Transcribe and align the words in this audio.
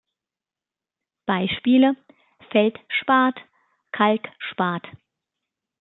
Beispiele: 1.27 1.95
Feldspat, 2.49 3.35
Kalkspat. 3.91 4.83